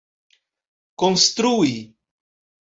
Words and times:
konstrui 0.99 1.75